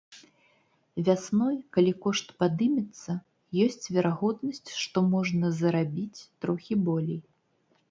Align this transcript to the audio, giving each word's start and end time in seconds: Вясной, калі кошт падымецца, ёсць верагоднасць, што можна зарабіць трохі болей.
Вясной, 1.09 1.57
калі 1.77 1.93
кошт 2.05 2.27
падымецца, 2.39 3.11
ёсць 3.67 3.85
верагоднасць, 3.95 4.65
што 4.81 4.97
можна 5.13 5.55
зарабіць 5.61 6.25
трохі 6.45 6.75
болей. 6.91 7.21